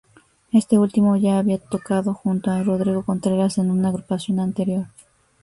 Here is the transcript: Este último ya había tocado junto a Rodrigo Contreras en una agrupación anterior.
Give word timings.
Este 0.51 0.79
último 0.79 1.15
ya 1.15 1.37
había 1.37 1.59
tocado 1.59 2.15
junto 2.15 2.49
a 2.49 2.63
Rodrigo 2.63 3.05
Contreras 3.05 3.59
en 3.59 3.69
una 3.69 3.89
agrupación 3.89 4.39
anterior. 4.39 4.87